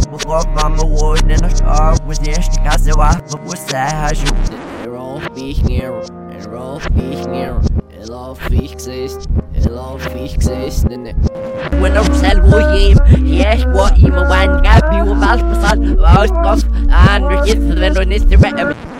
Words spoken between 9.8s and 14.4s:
fixes, and it. When I'm self-working, yes, what even